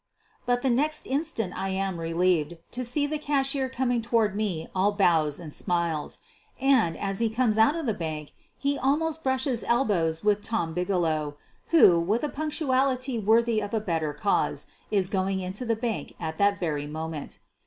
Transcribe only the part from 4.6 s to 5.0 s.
all